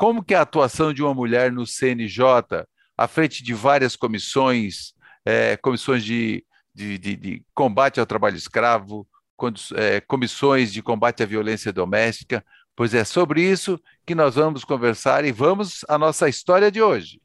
[0.00, 2.24] como que é a atuação de uma mulher no CNJ,
[2.96, 4.94] à frente de várias comissões,
[5.26, 6.42] é, comissões de,
[6.74, 9.06] de, de, de, combate ao trabalho escravo,
[9.74, 12.42] é, comissões de combate à violência doméstica,
[12.74, 17.20] pois é sobre isso que nós vamos conversar e vamos à nossa história de hoje.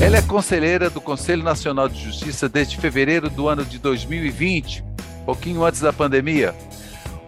[0.00, 4.84] Ela é conselheira do Conselho Nacional de Justiça desde fevereiro do ano de 2020,
[5.24, 6.54] pouquinho antes da pandemia,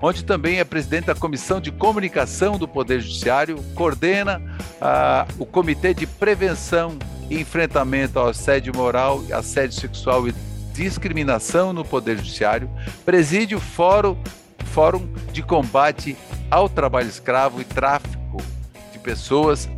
[0.01, 4.41] onde também é presidente da Comissão de Comunicação do Poder Judiciário, coordena
[4.81, 6.97] ah, o Comitê de Prevenção
[7.29, 10.35] e Enfrentamento ao Assédio Moral, Assédio Sexual e
[10.73, 12.71] Discriminação no Poder Judiciário,
[13.05, 14.17] preside o Fórum,
[14.67, 16.17] Fórum de Combate
[16.51, 18.41] ao Trabalho Escravo e Tráfico
[18.93, 19.69] de Pessoas,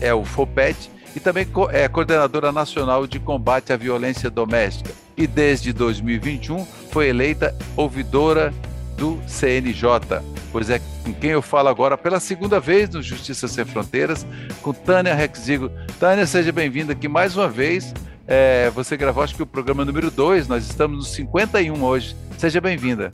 [0.00, 4.90] é o FOPET, e também é coordenadora nacional de combate à violência doméstica.
[5.16, 8.52] E desde 2021 foi eleita ouvidora
[8.96, 10.22] do CNJ.
[10.52, 14.26] Pois é, com quem eu falo agora pela segunda vez no Justiça Sem Fronteiras,
[14.62, 15.70] com Tânia Rexigo.
[15.98, 17.92] Tânia, seja bem-vinda aqui mais uma vez.
[18.26, 22.16] É, você gravou, acho que o programa número 2, nós estamos no 51 hoje.
[22.38, 23.12] Seja bem-vinda.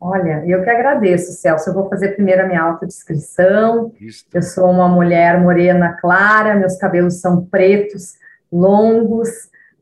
[0.00, 1.68] Olha, eu que agradeço, Celso.
[1.68, 3.92] Eu vou fazer primeiro a minha autodescrição.
[4.00, 4.24] Isso.
[4.32, 8.14] Eu sou uma mulher morena clara, meus cabelos são pretos,
[8.50, 9.28] longos.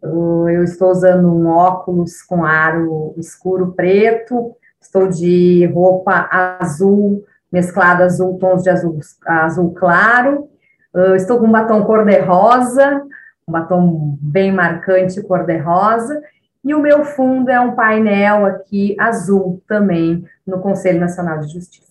[0.02, 4.56] Eu estou usando um óculos com aro escuro preto.
[4.80, 10.48] Estou de roupa azul, mesclada azul, tons de azul, azul claro.
[11.16, 13.02] estou com um batom cor-de-rosa,
[13.46, 16.20] um batom bem marcante cor-de-rosa.
[16.64, 21.88] E o meu fundo é um painel aqui azul também no Conselho Nacional de Justiça.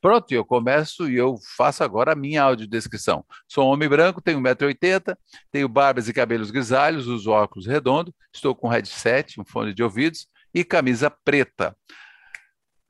[0.00, 3.24] Pronto, eu começo e eu faço agora a minha audiodescrição.
[3.46, 5.16] Sou um homem branco, tenho 1,80m,
[5.50, 10.26] tenho barbas e cabelos grisalhos, uso óculos redondo, estou com headset, um fone de ouvidos
[10.52, 11.76] e camisa preta.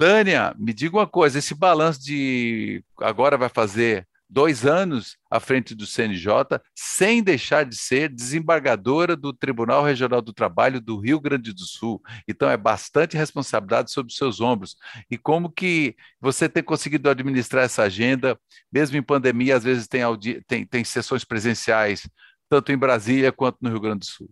[0.02, 5.76] Tânia, me diga uma coisa: esse balanço de agora vai fazer dois anos à frente
[5.76, 6.26] do CNJ,
[6.74, 12.02] sem deixar de ser desembargadora do Tribunal Regional do Trabalho do Rio Grande do Sul.
[12.26, 14.74] Então é bastante responsabilidade sobre os seus ombros.
[15.08, 18.36] E como que você tem conseguido administrar essa agenda,
[18.72, 20.02] mesmo em pandemia, às vezes tem,
[20.48, 22.10] tem, tem sessões presenciais,
[22.48, 24.28] tanto em Brasília quanto no Rio Grande do Sul?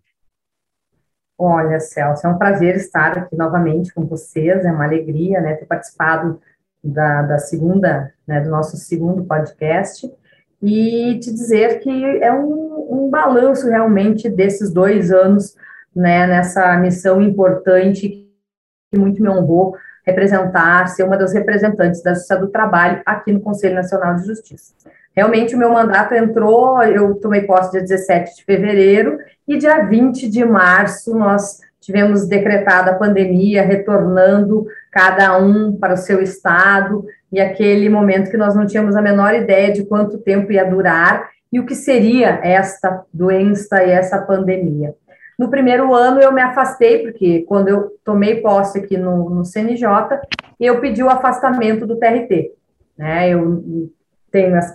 [1.43, 5.65] Olha, Celso, é um prazer estar aqui novamente com vocês, é uma alegria, né, ter
[5.65, 6.39] participado
[6.84, 10.06] da, da segunda, né, do nosso segundo podcast,
[10.62, 15.56] e te dizer que é um, um balanço realmente desses dois anos,
[15.97, 18.07] né, nessa missão importante
[18.91, 19.75] que muito me honrou
[20.05, 24.75] representar, ser uma das representantes da Justiça do Trabalho aqui no Conselho Nacional de Justiça.
[25.15, 30.28] Realmente, o meu mandato entrou, eu tomei posse dia 17 de fevereiro, e dia 20
[30.28, 37.41] de março nós tivemos decretada a pandemia, retornando cada um para o seu estado, e
[37.41, 41.59] aquele momento que nós não tínhamos a menor ideia de quanto tempo ia durar e
[41.59, 44.94] o que seria esta doença e essa pandemia.
[45.38, 49.87] No primeiro ano eu me afastei, porque quando eu tomei posse aqui no, no CNJ,
[50.60, 52.53] eu pedi o afastamento do TRT.
[52.97, 53.31] Né?
[53.31, 53.91] Eu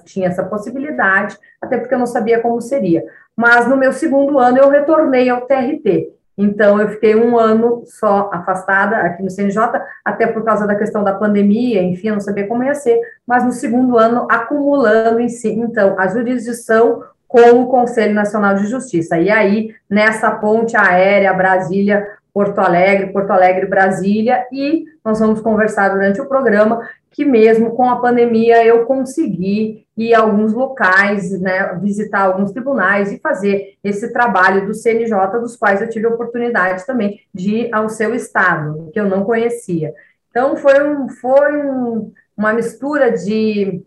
[0.04, 3.04] tinha essa possibilidade, até porque eu não sabia como seria.
[3.36, 6.16] Mas no meu segundo ano eu retornei ao TRT.
[6.38, 9.62] Então, eu fiquei um ano só afastada aqui no CNJ,
[10.04, 13.46] até por causa da questão da pandemia, enfim, eu não sabia como ia ser, mas
[13.46, 19.18] no segundo ano, acumulando em si, então, a jurisdição com o Conselho Nacional de Justiça.
[19.18, 25.88] E aí, nessa ponte aérea Brasília, Porto Alegre, Porto Alegre, Brasília, e nós vamos conversar
[25.88, 31.73] durante o programa que mesmo com a pandemia eu consegui ir a alguns locais, né,
[31.81, 36.85] visitar alguns tribunais e fazer esse trabalho do CNJ, dos quais eu tive a oportunidade
[36.85, 39.94] também de ir ao seu estado, que eu não conhecia.
[40.29, 43.81] Então, foi, um, foi um, uma mistura de,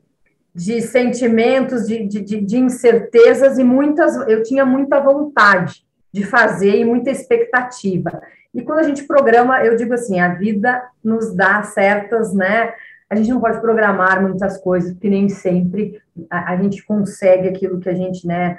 [0.55, 5.87] de sentimentos, de, de, de incertezas e muitas, eu tinha muita vontade
[6.19, 8.21] de fazer e muita expectativa.
[8.53, 12.73] E quando a gente programa, eu digo assim, a vida nos dá certas, né,
[13.09, 17.79] a gente não pode programar muitas coisas, porque nem sempre a, a, gente consegue aquilo
[17.79, 18.59] que a gente, né,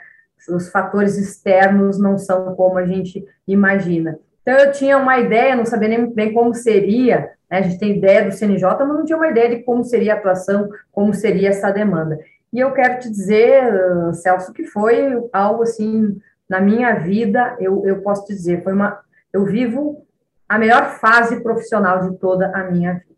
[0.50, 4.18] os fatores externos não são como a gente imagina.
[4.42, 7.98] Então, eu tinha uma ideia, não sabia nem bem como seria, né, a gente tem
[7.98, 11.50] ideia do CNJ, mas não tinha uma ideia de como seria a atuação, como seria
[11.50, 12.18] essa demanda.
[12.52, 13.64] E eu quero te dizer,
[14.14, 16.20] Celso, que foi algo assim,
[16.50, 19.00] na minha vida, eu, eu posso dizer, foi uma,
[19.32, 20.06] eu vivo
[20.48, 23.10] a melhor fase profissional de toda a minha vida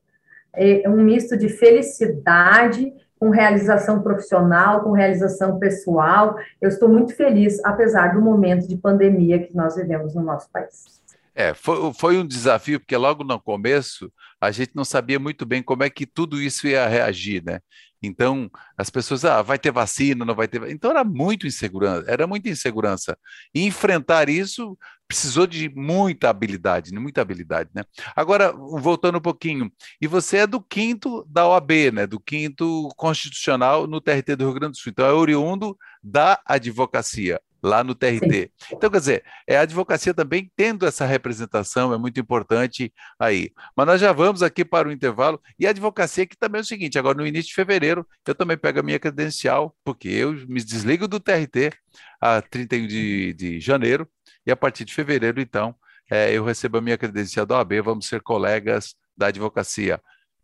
[0.53, 6.35] é um misto de felicidade com realização profissional, com realização pessoal.
[6.59, 10.99] Eu estou muito feliz, apesar do momento de pandemia que nós vivemos no nosso país.
[11.33, 15.63] É, foi, foi um desafio, porque logo no começo a gente não sabia muito bem
[15.63, 17.59] como é que tudo isso ia reagir, né?
[18.01, 20.67] Então, as pessoas, ah, vai ter vacina, não vai ter.
[20.69, 23.17] Então, era muito insegurança, era muita insegurança.
[23.53, 24.77] E enfrentar isso
[25.07, 27.83] precisou de muita habilidade, muita habilidade, né?
[28.15, 29.69] Agora, voltando um pouquinho,
[29.99, 32.07] e você é do quinto da OAB, né?
[32.07, 34.89] Do quinto constitucional no TRT do Rio Grande do Sul.
[34.89, 38.51] Então, é oriundo da advocacia lá no TRT.
[38.57, 38.75] Sim.
[38.75, 43.51] Então, quer dizer, é a advocacia também tendo essa representação, é muito importante aí.
[43.75, 46.65] Mas nós já vamos aqui para o intervalo, e a advocacia que também é o
[46.65, 50.63] seguinte, agora no início de fevereiro, eu também pego a minha credencial, porque eu me
[50.63, 51.71] desligo do TRT
[52.19, 54.07] a 31 de, de janeiro,
[54.45, 55.75] e a partir de fevereiro, então,
[56.09, 60.01] é, eu recebo a minha credencial da OAB, vamos ser colegas da advocacia.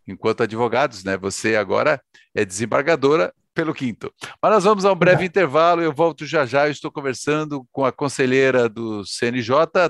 [0.08, 1.18] Enquanto advogados, né?
[1.18, 2.02] Você agora
[2.34, 4.14] é desembargadora pelo quinto.
[4.40, 7.84] Mas nós vamos a um breve intervalo, eu volto já já, eu estou conversando com
[7.84, 9.50] a conselheira do CNJ,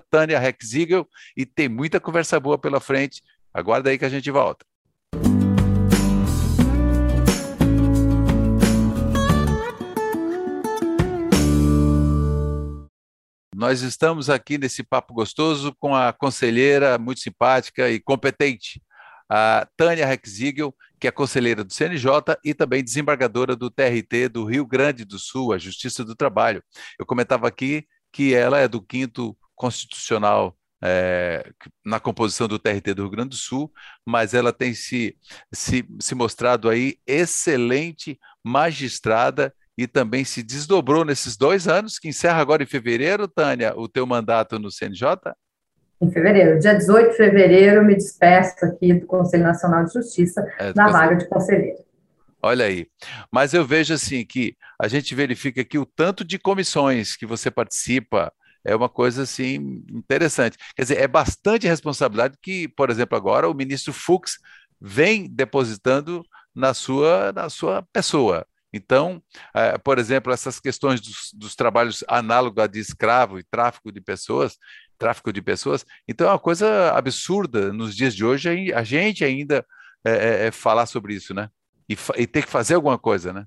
[0.10, 1.06] Tânia Rexigel,
[1.36, 3.22] e tem muita conversa boa pela frente.
[3.54, 4.66] Aguarda aí que a gente volta.
[13.54, 18.82] Nós estamos aqui nesse papo gostoso com a conselheira muito simpática e competente,
[19.30, 22.12] a Tânia Rexigel, que é conselheira do CNJ
[22.44, 26.64] e também desembargadora do TRT do Rio Grande do Sul, a Justiça do Trabalho.
[27.00, 31.52] Eu comentava aqui que ela é do quinto constitucional é,
[31.86, 33.72] na composição do TRT do Rio Grande do Sul,
[34.06, 35.18] mas ela tem se,
[35.52, 42.42] se, se mostrado aí excelente magistrada e também se desdobrou nesses dois anos, que encerra
[42.42, 45.34] agora em fevereiro, Tânia, o teu mandato no CNJ?
[46.02, 46.60] Em fevereiro.
[46.60, 51.16] Dia 18 de fevereiro, me despeço aqui do Conselho Nacional de Justiça, é, na vaga
[51.16, 51.86] de conselheiro.
[52.42, 52.88] Olha aí.
[53.32, 57.50] Mas eu vejo assim que a gente verifica que o tanto de comissões que você
[57.50, 58.32] participa
[58.64, 60.58] é uma coisa assim interessante.
[60.76, 64.38] Quer dizer, é bastante responsabilidade que, por exemplo, agora o ministro Fux
[64.80, 66.24] vem depositando
[66.54, 68.46] na sua na sua pessoa.
[68.74, 69.24] Então,
[69.56, 74.02] é, por exemplo, essas questões dos, dos trabalhos análogos a de escravo e tráfico de
[74.02, 74.58] pessoas,
[74.98, 75.86] tráfico de pessoas.
[76.08, 79.66] Então é uma coisa absurda nos dias de hoje a gente ainda
[80.06, 81.50] é, é, é falar sobre isso, né?
[81.90, 83.46] E, e, ter que fazer alguma coisa, né?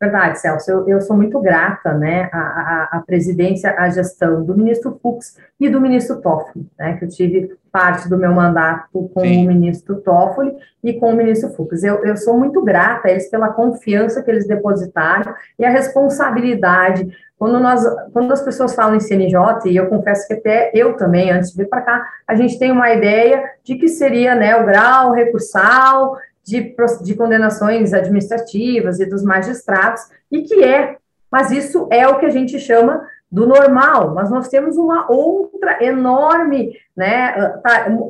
[0.00, 0.70] Verdade, Celso.
[0.70, 5.68] Eu, eu sou muito grata, né, à, à, presidência, à gestão do ministro Fux e
[5.68, 9.44] do ministro Toffoli, né, que eu tive parte do meu mandato com Sim.
[9.44, 11.84] o ministro Toffoli e com o ministro Fux.
[11.84, 17.14] Eu, eu sou muito grata a eles pela confiança que eles depositaram e a responsabilidade
[17.40, 17.82] quando, nós,
[18.12, 21.56] quando as pessoas falam em CNJ, e eu confesso que até eu também, antes de
[21.56, 26.18] vir para cá, a gente tem uma ideia de que seria né, o grau recursal
[26.44, 30.98] de, de condenações administrativas e dos magistrados, e que é,
[31.32, 35.82] mas isso é o que a gente chama do normal, mas nós temos uma outra
[35.82, 37.54] enorme né,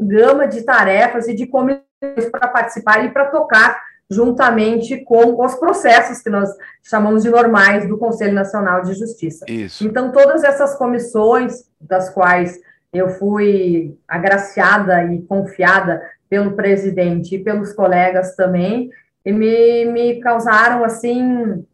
[0.03, 1.85] gama de tarefas e de comissões
[2.33, 3.81] para participar e para tocar
[4.11, 6.51] juntamente com os processos que nós
[6.83, 9.47] chamamos de normais do Conselho Nacional de Justiça.
[9.49, 9.87] Isso.
[9.87, 12.59] Então, todas essas comissões, das quais
[12.93, 18.91] eu fui agraciada e confiada pelo presidente e pelos colegas também,
[19.25, 21.65] e me, me causaram, assim,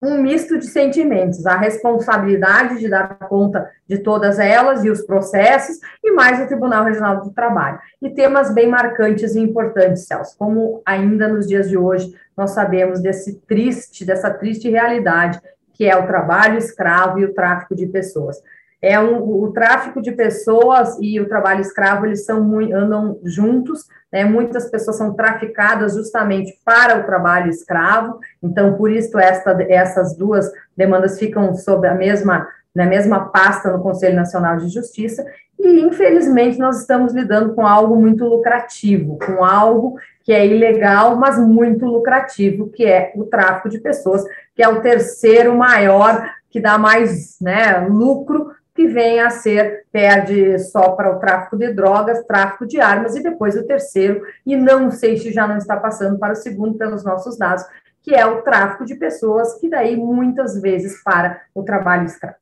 [0.00, 5.78] um misto de sentimentos, a responsabilidade de dar conta de todas elas e os processos,
[6.02, 7.80] e mais o Tribunal Regional do Trabalho.
[8.00, 13.00] E temas bem marcantes e importantes, Celso, como ainda nos dias de hoje nós sabemos
[13.00, 15.40] desse triste, dessa triste realidade
[15.74, 18.42] que é o trabalho escravo e o tráfico de pessoas
[18.80, 23.86] é um, o tráfico de pessoas e o trabalho escravo, eles são muito, andam juntos,
[24.12, 24.24] né?
[24.24, 30.50] Muitas pessoas são traficadas justamente para o trabalho escravo, então, por isso, esta, essas duas
[30.76, 35.26] demandas ficam sob a mesma, na mesma pasta no Conselho Nacional de Justiça,
[35.58, 41.36] e, infelizmente, nós estamos lidando com algo muito lucrativo, com algo que é ilegal, mas
[41.36, 44.22] muito lucrativo, que é o tráfico de pessoas,
[44.54, 50.56] que é o terceiro maior, que dá mais né, lucro que vem a ser, perde
[50.60, 54.88] só para o tráfico de drogas, tráfico de armas, e depois o terceiro, e não
[54.88, 57.64] sei se já não está passando para o segundo pelos nossos dados,
[58.00, 62.36] que é o tráfico de pessoas, que daí muitas vezes para o trabalho escravo.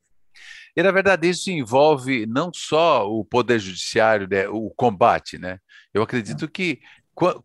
[0.75, 5.57] E, na verdade, isso envolve não só o Poder Judiciário, né, o combate, né?
[5.91, 6.81] Eu acredito que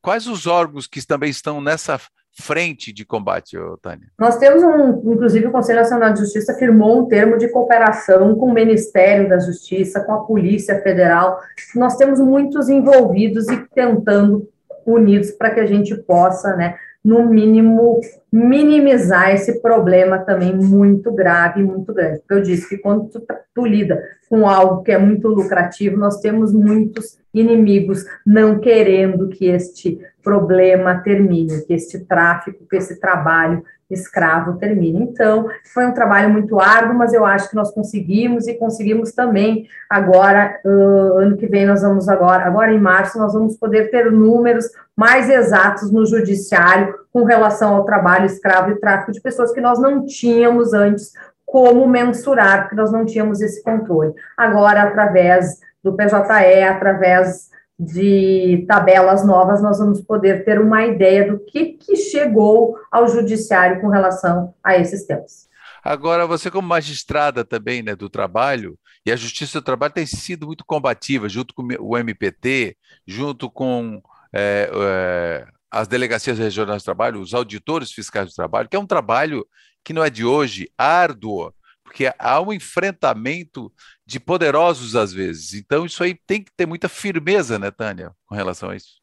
[0.03, 1.99] quais os órgãos que também estão nessa
[2.41, 4.09] frente de combate, Tânia?
[4.19, 8.47] Nós temos um, inclusive o Conselho Nacional de Justiça firmou um termo de cooperação com
[8.47, 11.41] o Ministério da Justiça, com a Polícia Federal.
[11.75, 14.49] Nós temos muitos envolvidos e tentando
[14.87, 18.01] unidos para que a gente possa, né, no mínimo,
[18.33, 22.21] minimizar esse problema também muito grave, muito grande.
[22.21, 23.23] Porque eu disse que quando tu,
[23.55, 29.47] tu lida com algo que é muito lucrativo, nós temos muitos inimigos não querendo que
[29.47, 35.03] este problema termine, que este tráfico, que esse trabalho escravo termine.
[35.03, 39.67] Então, foi um trabalho muito árduo, mas eu acho que nós conseguimos e conseguimos também
[39.91, 44.11] agora, uh, ano que vem nós vamos agora, agora em março, nós vamos poder ter
[44.11, 49.61] números mais exatos no judiciário com relação ao trabalho escravo e tráfico de pessoas que
[49.61, 51.12] nós não tínhamos antes
[51.45, 54.14] como mensurar, porque nós não tínhamos esse controle.
[54.37, 61.38] Agora, através do PJE, através de tabelas novas, nós vamos poder ter uma ideia do
[61.40, 65.49] que, que chegou ao judiciário com relação a esses temas.
[65.85, 70.47] Agora, você como magistrada também né, do trabalho, e a Justiça do Trabalho tem sido
[70.47, 74.00] muito combativa, junto com o MPT, junto com
[74.33, 79.47] é, as delegacias regionais do trabalho, os auditores fiscais do trabalho, que é um trabalho
[79.83, 81.52] que não é de hoje, árduo,
[81.83, 83.73] porque há um enfrentamento
[84.07, 85.55] de poderosos às vezes.
[85.55, 89.00] Então, isso aí tem que ter muita firmeza, né, Tânia, com relação a isso.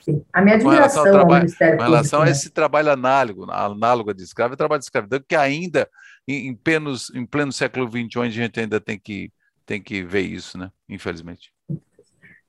[0.00, 0.24] Sim.
[0.32, 2.52] A minha admiração com relação, ao Ministério com relação a esse né?
[2.54, 5.86] trabalho análogo, análogo de escravo, é trabalho de escravidão, que ainda,
[6.26, 9.30] em, em, plenos, em pleno século XXI, a gente ainda tem que,
[9.66, 10.70] tem que ver isso, né?
[10.88, 11.52] Infelizmente.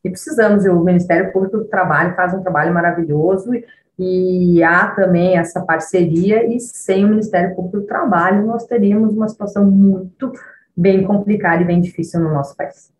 [0.03, 3.51] E precisamos, e o Ministério Público do Trabalho faz um trabalho maravilhoso,
[3.99, 9.27] e, há também essa parceria, e sem o Ministério Público do Trabalho, nós teríamos uma
[9.27, 10.31] situação muito
[10.75, 12.91] bem complicada e bem difícil no nosso país.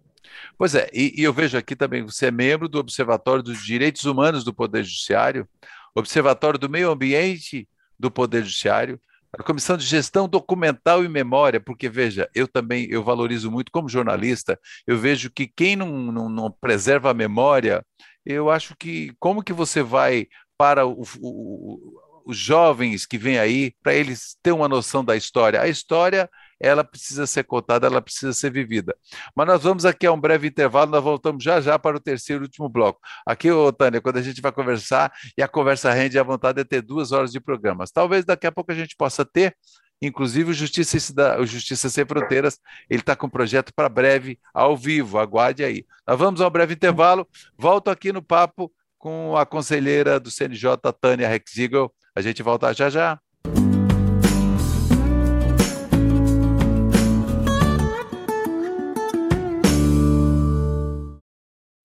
[0.58, 4.05] Pois é, e, e eu vejo aqui também, você é membro do Observatório dos Direitos
[4.05, 5.48] Humanos do Poder Judiciário,
[5.96, 7.67] Observatório do Meio Ambiente
[8.00, 9.00] do Poder Judiciário,
[9.38, 13.88] a Comissão de Gestão Documental e Memória, porque veja, eu também eu valorizo muito como
[13.88, 17.86] jornalista, eu vejo que quem não, não, não preserva a memória,
[18.26, 23.74] eu acho que como que você vai para o, o, os jovens que vêm aí,
[23.82, 25.62] para eles ter uma noção da história?
[25.62, 26.30] A história
[26.62, 28.96] ela precisa ser contada, ela precisa ser vivida.
[29.36, 32.44] Mas nós vamos aqui a um breve intervalo, nós voltamos já já para o terceiro
[32.44, 33.00] e último bloco.
[33.25, 36.63] Aqui, ô, Tânia, quando a gente vai conversar, e a conversa rende, a vontade é
[36.63, 37.91] ter duas horas de programas.
[37.91, 39.56] Talvez daqui a pouco a gente possa ter,
[40.01, 44.75] inclusive o Justiça, o Justiça Sem Fronteiras, ele está com um projeto para breve, ao
[44.77, 45.86] vivo, aguarde aí.
[46.08, 47.27] Nós vamos ao breve intervalo,
[47.58, 51.91] volto aqui no papo com a conselheira do CNJ, Tânia Rexigel.
[52.15, 53.20] A gente volta já já.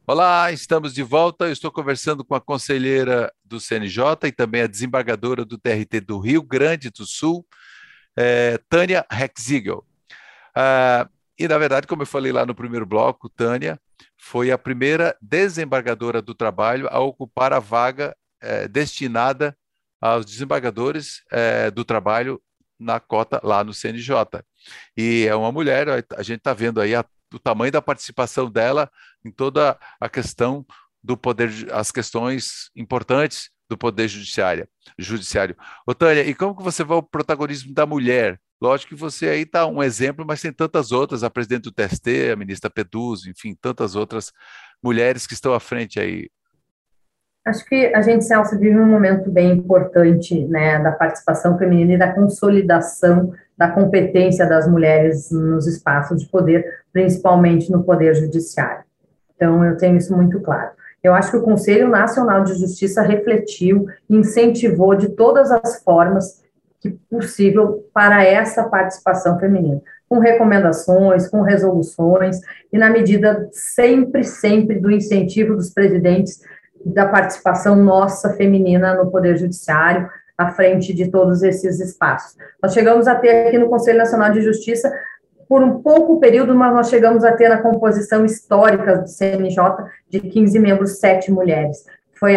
[0.08, 1.46] Olá, estamos de volta.
[1.46, 6.20] Eu estou conversando com a conselheira do CNJ e também a desembargadora do TRT do
[6.20, 7.44] Rio Grande do Sul,
[8.16, 9.84] é, Tânia Rexigel.
[10.54, 13.80] Ah, e, na verdade, como eu falei lá no primeiro bloco, Tânia
[14.16, 19.58] foi a primeira desembargadora do trabalho a ocupar a vaga é, destinada
[20.00, 22.40] aos desembargadores é, do trabalho
[22.78, 24.14] na cota lá no CNJ.
[24.96, 28.90] E é uma mulher, a gente está vendo aí a do tamanho da participação dela
[29.24, 30.64] em toda a questão
[31.02, 34.68] do poder, as questões importantes do poder judiciário.
[34.98, 35.56] judiciário.
[35.98, 38.40] Tânia, e como que você vê o protagonismo da mulher?
[38.60, 42.30] Lógico que você aí está um exemplo, mas tem tantas outras, a presidente do TST,
[42.32, 44.32] a ministra Peduzzi, enfim, tantas outras
[44.82, 46.30] mulheres que estão à frente aí.
[47.46, 51.98] Acho que a gente, Celso, vive um momento bem importante né, da participação feminina e
[51.98, 58.84] da consolidação da competência das mulheres nos espaços de poder, principalmente no poder judiciário.
[59.36, 60.70] Então, eu tenho isso muito claro.
[61.00, 66.42] Eu acho que o Conselho Nacional de Justiça refletiu incentivou de todas as formas
[66.80, 72.40] que possível para essa participação feminina, com recomendações, com resoluções
[72.72, 76.40] e na medida sempre, sempre do incentivo dos presidentes
[76.92, 82.36] da participação nossa feminina no poder judiciário, à frente de todos esses espaços.
[82.62, 84.92] Nós chegamos a ter aqui no Conselho Nacional de Justiça,
[85.48, 89.62] por um pouco período, mas nós chegamos a ter na composição histórica do CNJ
[90.10, 91.84] de 15 membros, 7 mulheres.
[92.18, 92.34] Foi,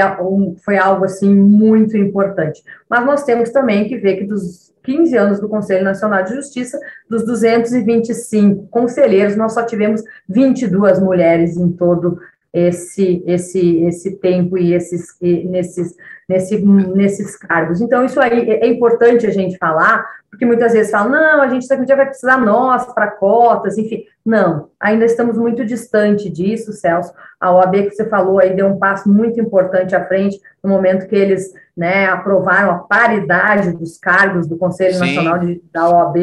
[0.63, 2.62] foi algo, assim, muito importante.
[2.89, 6.79] Mas nós temos também que ver que dos 15 anos do Conselho Nacional de Justiça,
[7.10, 12.20] dos 225 conselheiros, nós só tivemos 22 mulheres em todo
[12.53, 15.96] esse esse esse tempo e esses e nesses
[16.29, 17.82] nesse, nesses cargos.
[17.82, 21.48] Então isso aí é, é importante a gente falar, porque muitas vezes falam, não, a
[21.48, 24.03] gente já vai precisar nós para cotas, enfim.
[24.24, 27.12] Não, ainda estamos muito distante disso, Celso.
[27.39, 31.08] A OAB que você falou aí deu um passo muito importante à frente no momento
[31.08, 35.00] que eles né, aprovaram a paridade dos cargos do Conselho Sim.
[35.00, 36.18] Nacional de, da OAB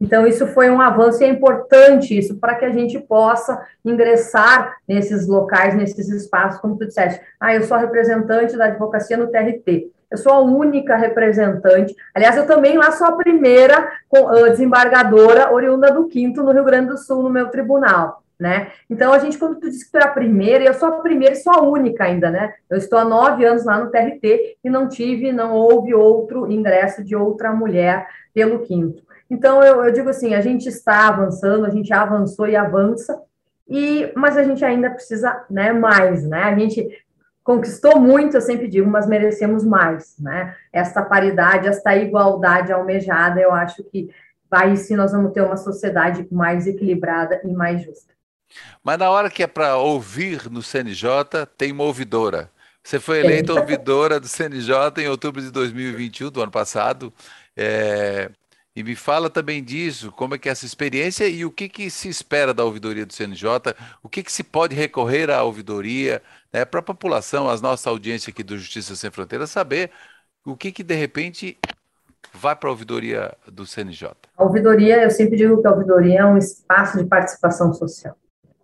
[0.00, 4.78] então, isso foi um avanço e é importante isso para que a gente possa ingressar
[4.88, 7.20] nesses locais, nesses espaços, como tu disseste.
[7.38, 9.90] Ah, eu sou representante da advocacia no TRT.
[10.10, 11.94] eu sou a única representante.
[12.14, 13.92] Aliás, eu também lá sou a primeira
[14.50, 18.22] desembargadora oriunda do Quinto, no Rio Grande do Sul, no meu tribunal.
[18.38, 18.68] Né?
[18.88, 21.34] Então, a gente, quando tu disse que tu era a primeira, eu sou a primeira
[21.34, 22.54] e sou a única ainda, né?
[22.70, 27.04] Eu estou há nove anos lá no TRT e não tive, não houve outro ingresso
[27.04, 29.02] de outra mulher pelo quinto.
[29.30, 33.22] Então, eu, eu digo assim, a gente está avançando, a gente avançou e avança,
[33.68, 36.42] e, mas a gente ainda precisa né, mais, né?
[36.42, 37.04] A gente
[37.44, 40.56] conquistou muito, eu sempre digo, mas merecemos mais, né?
[40.72, 44.10] Esta paridade, esta igualdade almejada, eu acho que
[44.50, 48.12] aí sim nós vamos ter uma sociedade mais equilibrada e mais justa.
[48.82, 52.50] Mas na hora que é para ouvir no CNJ, tem uma ouvidora.
[52.82, 57.12] Você foi eleita ouvidora do CNJ em outubro de 2021, do ano passado.
[57.56, 58.30] É,
[58.80, 61.90] e me fala também disso, como é que é essa experiência e o que, que
[61.90, 66.64] se espera da ouvidoria do CNJ, o que, que se pode recorrer à ouvidoria, né,
[66.64, 69.90] para a população, a nossa audiência aqui do Justiça Sem Fronteiras, saber
[70.46, 71.58] o que, que de repente
[72.32, 74.12] vai para a ouvidoria do CNJ.
[74.36, 78.16] A ouvidoria, eu sempre digo que a ouvidoria é um espaço de participação social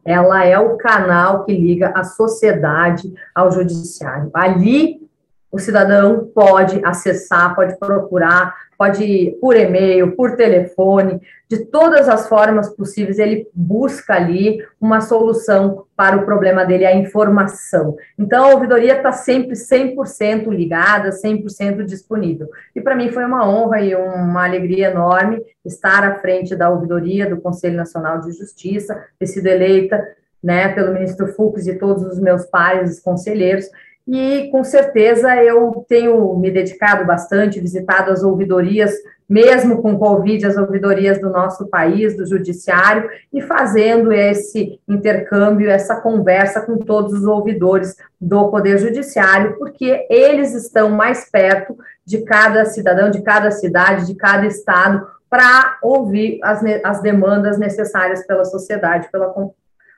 [0.07, 4.31] ela é o canal que liga a sociedade ao judiciário.
[4.33, 5.06] Ali,
[5.51, 12.69] o cidadão pode acessar, pode procurar pode por e-mail, por telefone, de todas as formas
[12.69, 17.97] possíveis, ele busca ali uma solução para o problema dele, a informação.
[18.19, 22.49] Então, a ouvidoria está sempre 100% ligada, 100% disponível.
[22.75, 27.29] E para mim foi uma honra e uma alegria enorme estar à frente da ouvidoria
[27.29, 30.03] do Conselho Nacional de Justiça, ter sido eleita
[30.43, 33.67] né, pelo ministro Fux e todos os meus pares conselheiros,
[34.07, 38.95] e com certeza eu tenho me dedicado bastante, visitado as ouvidorias,
[39.29, 45.97] mesmo com Covid, as ouvidorias do nosso país, do judiciário, e fazendo esse intercâmbio, essa
[45.97, 52.65] conversa com todos os ouvidores do Poder Judiciário, porque eles estão mais perto de cada
[52.65, 59.11] cidadão, de cada cidade, de cada estado, para ouvir as, as demandas necessárias pela sociedade,
[59.11, 59.35] pela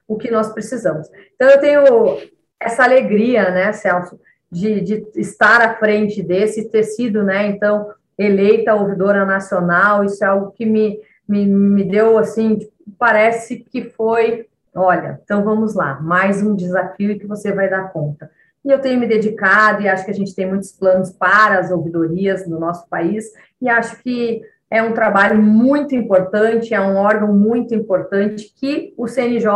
[0.08, 1.06] o que nós precisamos.
[1.34, 2.18] Então, eu tenho
[2.60, 4.18] essa alegria, né, Celso,
[4.50, 10.26] de, de estar à frente desse, ter sido, né, então, eleita ouvidora nacional, isso é
[10.26, 12.58] algo que me, me, me deu, assim,
[12.98, 18.30] parece que foi, olha, então vamos lá, mais um desafio que você vai dar conta.
[18.64, 21.70] E eu tenho me dedicado, e acho que a gente tem muitos planos para as
[21.70, 23.26] ouvidorias no nosso país,
[23.62, 29.06] e acho que é um trabalho muito importante, é um órgão muito importante que o
[29.06, 29.48] CNJ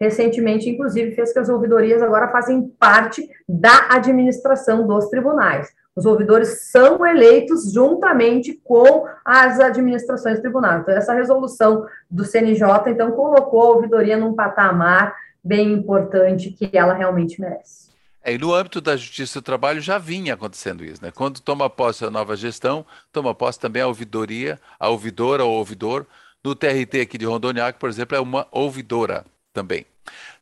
[0.00, 5.72] recentemente, inclusive, fez que as ouvidorias agora fazem parte da administração dos tribunais.
[5.96, 10.82] Os ouvidores são eleitos juntamente com as administrações tribunais.
[10.82, 16.94] Então, essa resolução do CNJ, então, colocou a ouvidoria num patamar bem importante que ela
[16.94, 17.93] realmente merece.
[18.24, 21.12] É, e no âmbito da Justiça do Trabalho já vinha acontecendo isso, né?
[21.12, 26.06] Quando toma posse a nova gestão, toma posse também a ouvidoria, a ouvidora ou ouvidor.
[26.42, 29.86] No TRT aqui de Rondônia, por exemplo, é uma ouvidora também.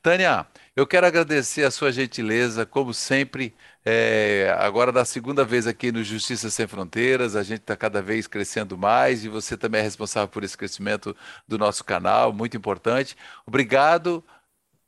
[0.02, 5.92] Tânia, eu quero agradecer a sua gentileza, como sempre, é, agora da segunda vez aqui
[5.92, 9.84] no Justiça Sem Fronteiras, a gente está cada vez crescendo mais e você também é
[9.84, 11.16] responsável por esse crescimento
[11.46, 13.16] do nosso canal, muito importante.
[13.46, 14.24] Obrigado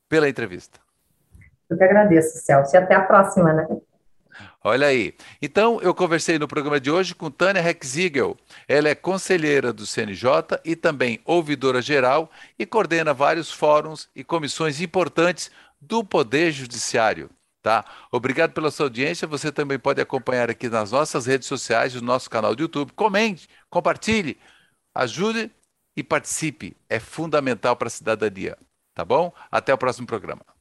[0.09, 0.84] pela entrevista.
[1.75, 2.73] Eu que agradeço, Celso.
[2.73, 3.67] E até a próxima, né?
[4.63, 5.13] Olha aí.
[5.41, 8.35] Então, eu conversei no programa de hoje com Tânia Rexigel.
[8.67, 14.81] Ela é conselheira do CNJ e também ouvidora geral e coordena vários fóruns e comissões
[14.81, 17.29] importantes do Poder Judiciário.
[17.61, 17.83] Tá?
[18.11, 19.27] Obrigado pela sua audiência.
[19.27, 22.93] Você também pode acompanhar aqui nas nossas redes sociais, no nosso canal do YouTube.
[22.93, 24.37] Comente, compartilhe,
[24.93, 25.51] ajude
[25.95, 26.75] e participe.
[26.89, 28.57] É fundamental para a cidadania.
[28.93, 29.33] Tá bom?
[29.51, 30.54] Até o próximo programa.